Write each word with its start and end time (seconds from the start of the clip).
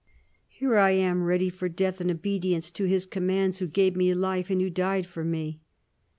Here 0.47 0.77
am 0.77 1.21
I 1.21 1.25
ready 1.25 1.51
for 1.51 1.69
death 1.69 2.01
in 2.01 2.07
obedi 2.07 2.53
ence 2.53 2.71
to 2.71 2.85
His 2.85 3.05
commands 3.05 3.59
who 3.59 3.67
gave 3.67 3.95
me 3.95 4.15
life, 4.15 4.49
and 4.49 4.59
who 4.59 4.71
died 4.71 5.05
for 5.05 5.23
me." 5.23 5.61